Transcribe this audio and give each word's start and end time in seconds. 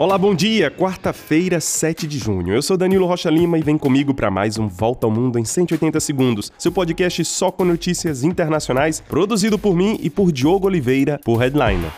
Olá, 0.00 0.16
bom 0.16 0.34
dia! 0.34 0.70
Quarta-feira, 0.70 1.60
7 1.60 2.06
de 2.06 2.16
junho. 2.16 2.54
Eu 2.54 2.62
sou 2.62 2.74
Danilo 2.74 3.04
Rocha 3.04 3.28
Lima 3.28 3.58
e 3.58 3.62
vem 3.62 3.76
comigo 3.76 4.14
para 4.14 4.30
mais 4.30 4.56
um 4.56 4.66
Volta 4.66 5.06
ao 5.06 5.10
Mundo 5.10 5.38
em 5.38 5.44
180 5.44 6.00
segundos. 6.00 6.50
Seu 6.56 6.72
podcast 6.72 7.22
só 7.26 7.50
com 7.50 7.66
notícias 7.66 8.24
internacionais, 8.24 8.98
produzido 8.98 9.58
por 9.58 9.76
mim 9.76 9.98
e 10.02 10.08
por 10.08 10.32
Diogo 10.32 10.68
Oliveira, 10.68 11.20
por 11.22 11.36
Headliner. 11.36 11.92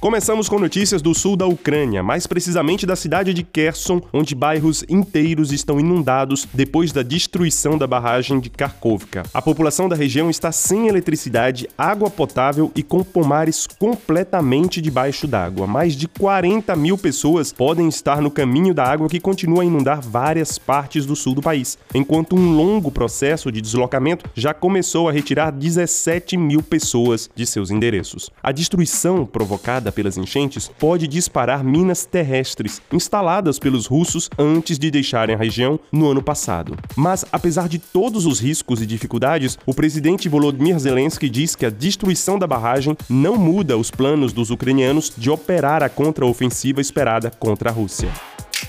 Começamos 0.00 0.48
com 0.48 0.60
notícias 0.60 1.02
do 1.02 1.12
sul 1.12 1.36
da 1.36 1.44
Ucrânia, 1.44 2.04
mais 2.04 2.24
precisamente 2.24 2.86
da 2.86 2.94
cidade 2.94 3.34
de 3.34 3.42
Kherson, 3.42 4.00
onde 4.12 4.32
bairros 4.32 4.84
inteiros 4.88 5.50
estão 5.50 5.80
inundados 5.80 6.46
depois 6.54 6.92
da 6.92 7.02
destruição 7.02 7.76
da 7.76 7.84
barragem 7.84 8.38
de 8.38 8.48
Kharkovka. 8.48 9.24
A 9.34 9.42
população 9.42 9.88
da 9.88 9.96
região 9.96 10.30
está 10.30 10.52
sem 10.52 10.86
eletricidade, 10.86 11.68
água 11.76 12.08
potável 12.08 12.70
e 12.76 12.82
com 12.84 13.02
pomares 13.02 13.66
completamente 13.66 14.80
debaixo 14.80 15.26
d'água. 15.26 15.66
Mais 15.66 15.94
de 15.96 16.06
40 16.06 16.76
mil 16.76 16.96
pessoas 16.96 17.52
podem 17.52 17.88
estar 17.88 18.22
no 18.22 18.30
caminho 18.30 18.72
da 18.72 18.84
água 18.84 19.08
que 19.08 19.18
continua 19.18 19.62
a 19.62 19.66
inundar 19.66 20.00
várias 20.00 20.58
partes 20.58 21.04
do 21.06 21.16
sul 21.16 21.34
do 21.34 21.42
país, 21.42 21.76
enquanto 21.92 22.36
um 22.36 22.54
longo 22.54 22.92
processo 22.92 23.50
de 23.50 23.60
deslocamento 23.60 24.30
já 24.32 24.54
começou 24.54 25.08
a 25.08 25.12
retirar 25.12 25.50
17 25.50 26.36
mil 26.36 26.62
pessoas 26.62 27.28
de 27.34 27.44
seus 27.44 27.72
endereços. 27.72 28.30
A 28.40 28.52
destruição 28.52 29.26
provocada 29.26 29.87
pelas 29.92 30.16
enchentes 30.16 30.70
pode 30.78 31.06
disparar 31.06 31.64
minas 31.64 32.04
terrestres 32.04 32.80
instaladas 32.92 33.58
pelos 33.58 33.86
russos 33.86 34.28
antes 34.38 34.78
de 34.78 34.90
deixarem 34.90 35.34
a 35.34 35.38
região 35.38 35.78
no 35.90 36.10
ano 36.10 36.22
passado. 36.22 36.76
Mas, 36.96 37.24
apesar 37.32 37.68
de 37.68 37.78
todos 37.78 38.26
os 38.26 38.40
riscos 38.40 38.80
e 38.80 38.86
dificuldades, 38.86 39.58
o 39.66 39.74
presidente 39.74 40.28
Volodymyr 40.28 40.78
Zelensky 40.78 41.28
diz 41.28 41.54
que 41.54 41.66
a 41.66 41.70
destruição 41.70 42.38
da 42.38 42.46
barragem 42.46 42.96
não 43.08 43.36
muda 43.36 43.76
os 43.76 43.90
planos 43.90 44.32
dos 44.32 44.50
ucranianos 44.50 45.12
de 45.16 45.30
operar 45.30 45.82
a 45.82 45.88
contraofensiva 45.88 46.80
esperada 46.80 47.30
contra 47.30 47.70
a 47.70 47.72
Rússia. 47.72 48.10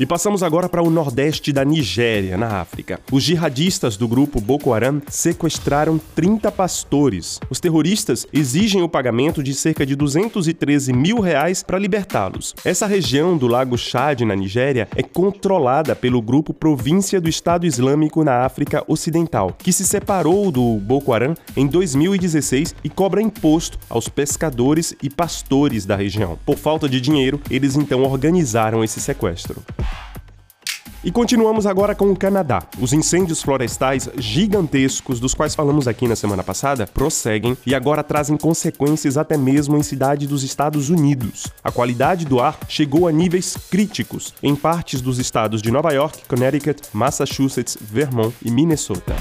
E 0.00 0.06
passamos 0.06 0.44
agora 0.44 0.68
para 0.68 0.80
o 0.80 0.90
nordeste 0.90 1.52
da 1.52 1.64
Nigéria, 1.64 2.36
na 2.36 2.60
África. 2.60 3.00
Os 3.10 3.24
jihadistas 3.24 3.96
do 3.96 4.06
grupo 4.06 4.40
Boko 4.40 4.72
Haram 4.72 5.02
sequestraram 5.08 5.98
30 6.14 6.52
pastores. 6.52 7.40
Os 7.50 7.58
terroristas 7.58 8.24
exigem 8.32 8.80
o 8.80 8.88
pagamento 8.88 9.42
de 9.42 9.52
cerca 9.52 9.84
de 9.84 9.96
213 9.96 10.92
mil 10.92 11.18
reais 11.18 11.64
para 11.64 11.80
libertá-los. 11.80 12.54
Essa 12.64 12.86
região 12.86 13.36
do 13.36 13.48
Lago 13.48 13.76
Chad, 13.76 14.20
na 14.20 14.36
Nigéria, 14.36 14.86
é 14.94 15.02
controlada 15.02 15.96
pelo 15.96 16.22
grupo 16.22 16.54
Província 16.54 17.20
do 17.20 17.28
Estado 17.28 17.66
Islâmico 17.66 18.22
na 18.22 18.44
África 18.44 18.84
Ocidental, 18.86 19.56
que 19.58 19.72
se 19.72 19.84
separou 19.84 20.52
do 20.52 20.76
Boko 20.76 21.12
Haram 21.12 21.34
em 21.56 21.66
2016 21.66 22.72
e 22.84 22.88
cobra 22.88 23.20
imposto 23.20 23.76
aos 23.90 24.08
pescadores 24.08 24.94
e 25.02 25.10
pastores 25.10 25.84
da 25.84 25.96
região. 25.96 26.38
Por 26.46 26.56
falta 26.56 26.88
de 26.88 27.00
dinheiro, 27.00 27.40
eles 27.50 27.74
então 27.74 28.04
organizaram 28.04 28.84
esse 28.84 29.00
sequestro. 29.00 29.60
E 31.04 31.12
continuamos 31.12 31.64
agora 31.64 31.94
com 31.94 32.10
o 32.10 32.16
Canadá. 32.16 32.64
Os 32.80 32.92
incêndios 32.92 33.40
florestais 33.40 34.08
gigantescos, 34.16 35.20
dos 35.20 35.32
quais 35.32 35.54
falamos 35.54 35.86
aqui 35.86 36.08
na 36.08 36.16
semana 36.16 36.42
passada, 36.42 36.88
prosseguem 36.88 37.56
e 37.64 37.72
agora 37.72 38.02
trazem 38.02 38.36
consequências 38.36 39.16
até 39.16 39.36
mesmo 39.36 39.76
em 39.76 39.82
cidades 39.82 40.26
dos 40.26 40.42
Estados 40.42 40.90
Unidos. 40.90 41.46
A 41.62 41.70
qualidade 41.70 42.24
do 42.24 42.40
ar 42.40 42.58
chegou 42.68 43.06
a 43.06 43.12
níveis 43.12 43.56
críticos 43.70 44.34
em 44.42 44.56
partes 44.56 45.00
dos 45.00 45.20
estados 45.20 45.62
de 45.62 45.70
Nova 45.70 45.92
York, 45.92 46.22
Connecticut, 46.26 46.82
Massachusetts, 46.92 47.78
Vermont 47.80 48.34
e 48.44 48.50
Minnesota. 48.50 49.14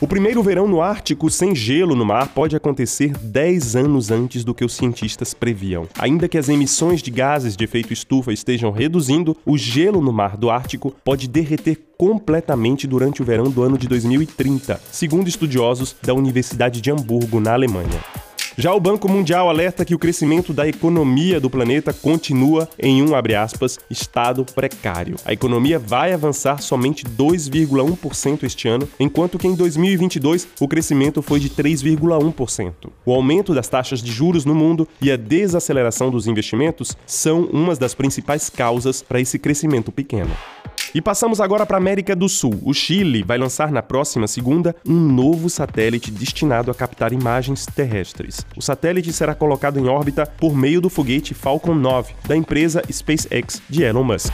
O 0.00 0.06
primeiro 0.06 0.42
verão 0.42 0.66
no 0.66 0.80
Ártico 0.80 1.28
sem 1.28 1.54
gelo 1.54 1.94
no 1.94 2.06
mar 2.06 2.28
pode 2.28 2.56
acontecer 2.56 3.12
10 3.18 3.76
anos 3.76 4.10
antes 4.10 4.42
do 4.42 4.54
que 4.54 4.64
os 4.64 4.72
cientistas 4.72 5.34
previam. 5.34 5.86
Ainda 5.98 6.26
que 6.26 6.38
as 6.38 6.48
emissões 6.48 7.02
de 7.02 7.10
gases 7.10 7.54
de 7.54 7.64
efeito 7.64 7.92
estufa 7.92 8.32
estejam 8.32 8.70
reduzindo, 8.70 9.36
o 9.44 9.58
gelo 9.58 10.00
no 10.00 10.10
mar 10.10 10.38
do 10.38 10.48
Ártico 10.48 10.94
pode 11.04 11.28
derreter 11.28 11.78
completamente 11.98 12.86
durante 12.86 13.20
o 13.20 13.26
verão 13.26 13.50
do 13.50 13.62
ano 13.62 13.76
de 13.76 13.86
2030, 13.86 14.80
segundo 14.90 15.28
estudiosos 15.28 15.94
da 16.02 16.14
Universidade 16.14 16.80
de 16.80 16.90
Hamburgo, 16.90 17.38
na 17.38 17.52
Alemanha. 17.52 18.00
Já 18.60 18.74
o 18.74 18.78
Banco 18.78 19.10
Mundial 19.10 19.48
alerta 19.48 19.86
que 19.86 19.94
o 19.94 19.98
crescimento 19.98 20.52
da 20.52 20.68
economia 20.68 21.40
do 21.40 21.48
planeta 21.48 21.94
continua 21.94 22.68
em 22.78 23.02
um, 23.02 23.12
aspas, 23.34 23.78
estado 23.88 24.44
precário. 24.44 25.16
A 25.24 25.32
economia 25.32 25.78
vai 25.78 26.12
avançar 26.12 26.60
somente 26.60 27.02
2,1% 27.06 28.42
este 28.42 28.68
ano, 28.68 28.86
enquanto 29.00 29.38
que 29.38 29.46
em 29.46 29.54
2022 29.54 30.46
o 30.60 30.68
crescimento 30.68 31.22
foi 31.22 31.40
de 31.40 31.48
3,1%. 31.48 32.90
O 33.06 33.14
aumento 33.14 33.54
das 33.54 33.66
taxas 33.66 34.02
de 34.02 34.12
juros 34.12 34.44
no 34.44 34.54
mundo 34.54 34.86
e 35.00 35.10
a 35.10 35.16
desaceleração 35.16 36.10
dos 36.10 36.26
investimentos 36.26 36.94
são 37.06 37.44
umas 37.44 37.78
das 37.78 37.94
principais 37.94 38.50
causas 38.50 39.00
para 39.00 39.22
esse 39.22 39.38
crescimento 39.38 39.90
pequeno. 39.90 40.36
E 40.94 41.00
passamos 41.00 41.40
agora 41.40 41.64
para 41.64 41.76
a 41.76 41.80
América 41.80 42.16
do 42.16 42.28
Sul. 42.28 42.60
O 42.64 42.74
Chile 42.74 43.22
vai 43.22 43.38
lançar 43.38 43.70
na 43.70 43.82
próxima 43.82 44.26
segunda 44.26 44.74
um 44.84 44.98
novo 44.98 45.48
satélite 45.48 46.10
destinado 46.10 46.70
a 46.70 46.74
captar 46.74 47.12
imagens 47.12 47.64
terrestres. 47.64 48.44
O 48.56 48.62
satélite 48.62 49.12
será 49.12 49.34
colocado 49.34 49.78
em 49.78 49.88
órbita 49.88 50.26
por 50.26 50.56
meio 50.56 50.80
do 50.80 50.90
foguete 50.90 51.32
Falcon 51.32 51.74
9 51.74 52.14
da 52.26 52.36
empresa 52.36 52.82
SpaceX 52.90 53.62
de 53.68 53.84
Elon 53.84 54.04
Musk. 54.04 54.32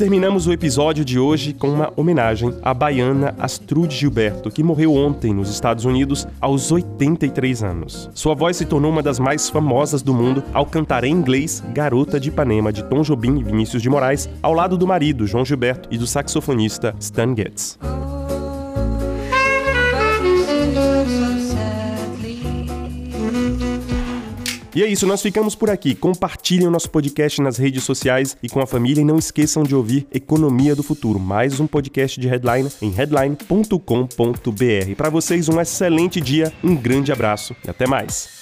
Terminamos 0.00 0.46
o 0.46 0.52
episódio 0.52 1.04
de 1.04 1.18
hoje 1.18 1.52
com 1.52 1.68
uma 1.68 1.92
homenagem 1.94 2.54
à 2.62 2.72
baiana 2.72 3.34
Astrude 3.38 3.94
Gilberto, 3.94 4.50
que 4.50 4.62
morreu 4.62 4.94
ontem 4.94 5.34
nos 5.34 5.50
Estados 5.50 5.84
Unidos 5.84 6.26
aos 6.40 6.72
83 6.72 7.62
anos. 7.62 8.08
Sua 8.14 8.34
voz 8.34 8.56
se 8.56 8.64
tornou 8.64 8.90
uma 8.90 9.02
das 9.02 9.18
mais 9.18 9.50
famosas 9.50 10.00
do 10.00 10.14
mundo 10.14 10.42
ao 10.54 10.64
cantar 10.64 11.04
em 11.04 11.12
inglês 11.12 11.62
Garota 11.74 12.18
de 12.18 12.30
Ipanema 12.30 12.72
de 12.72 12.82
Tom 12.84 13.02
Jobim 13.02 13.40
e 13.40 13.44
Vinícius 13.44 13.82
de 13.82 13.90
Moraes, 13.90 14.26
ao 14.42 14.54
lado 14.54 14.78
do 14.78 14.86
marido 14.86 15.26
João 15.26 15.44
Gilberto 15.44 15.86
e 15.92 15.98
do 15.98 16.06
saxofonista 16.06 16.94
Stan 16.98 17.36
Getz. 17.36 17.78
E 24.80 24.82
é 24.82 24.86
isso, 24.86 25.06
nós 25.06 25.20
ficamos 25.20 25.54
por 25.54 25.68
aqui. 25.68 25.94
Compartilhem 25.94 26.66
o 26.66 26.70
nosso 26.70 26.88
podcast 26.88 27.42
nas 27.42 27.58
redes 27.58 27.84
sociais 27.84 28.34
e 28.42 28.48
com 28.48 28.60
a 28.60 28.66
família 28.66 29.02
e 29.02 29.04
não 29.04 29.18
esqueçam 29.18 29.62
de 29.62 29.74
ouvir 29.74 30.06
Economia 30.10 30.74
do 30.74 30.82
Futuro, 30.82 31.20
mais 31.20 31.60
um 31.60 31.66
podcast 31.66 32.18
de 32.18 32.26
Headline 32.26 32.70
em 32.80 32.90
headline.com.br. 32.90 34.94
Para 34.96 35.10
vocês 35.10 35.50
um 35.50 35.60
excelente 35.60 36.18
dia, 36.18 36.50
um 36.64 36.74
grande 36.74 37.12
abraço 37.12 37.54
e 37.62 37.68
até 37.68 37.86
mais. 37.86 38.39